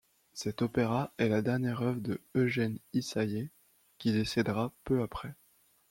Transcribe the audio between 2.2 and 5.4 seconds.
Eugène Ysaÿe qui décédera peu après.